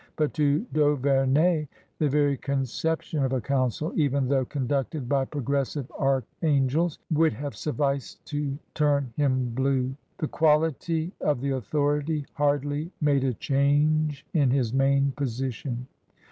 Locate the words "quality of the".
10.27-11.51